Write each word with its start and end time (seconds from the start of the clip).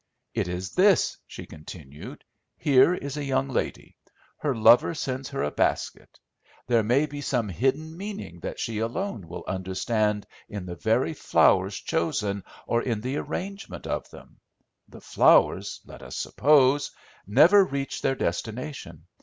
"It 0.33 0.47
is 0.47 0.71
this," 0.71 1.15
she 1.27 1.45
continued. 1.45 2.23
"Here 2.57 2.95
is 2.95 3.17
a 3.17 3.23
young 3.23 3.47
lady. 3.49 3.95
Her 4.39 4.55
lover 4.55 4.95
sends 4.95 5.29
her 5.29 5.43
a 5.43 5.51
basket. 5.51 6.19
There 6.65 6.81
may 6.81 7.05
be 7.05 7.21
some 7.21 7.47
hidden 7.49 7.95
meaning 7.95 8.39
that 8.39 8.59
she 8.59 8.79
alone 8.79 9.27
will 9.27 9.43
understand 9.47 10.25
in 10.49 10.65
the 10.65 10.73
very 10.73 11.13
flowers 11.13 11.75
chosen, 11.75 12.43
or 12.65 12.81
in 12.81 12.99
the 13.01 13.17
arrangement 13.17 13.85
of 13.85 14.09
them. 14.09 14.39
The 14.89 15.01
flowers, 15.01 15.79
let 15.85 16.01
us 16.01 16.17
suppose, 16.17 16.89
never 17.27 17.63
reach 17.63 18.01
their 18.01 18.15
destination. 18.15 19.05